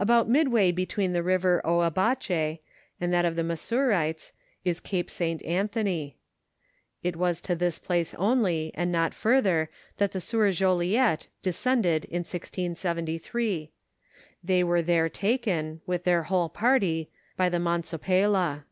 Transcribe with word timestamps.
About 0.00 0.28
midway 0.28 0.72
between 0.72 1.12
the 1.12 1.22
river 1.22 1.62
Oiiabache 1.64 2.58
and 3.00 3.12
that 3.12 3.24
of 3.24 3.36
the 3.36 3.44
Massourites 3.44 4.32
is 4.64 4.80
Cape 4.80 5.08
St. 5.08 5.40
Anthony. 5.44 6.18
It 7.04 7.14
was 7.14 7.40
to 7.42 7.54
this 7.54 7.78
place 7.78 8.14
only 8.14 8.72
and 8.74 8.90
not 8.90 9.14
further 9.14 9.70
that 9.98 10.10
the 10.10 10.20
sieur 10.20 10.50
Joliet 10.50 11.28
descended 11.40 12.04
in 12.06 12.22
1673; 12.24 13.70
they 14.42 14.64
were 14.64 14.82
there 14.82 15.08
taken, 15.08 15.80
with 15.86 16.02
their 16.02 16.24
whole 16.24 16.48
party, 16.48 17.10
by 17.36 17.48
the 17.48 17.60
Mansopela. 17.60 18.64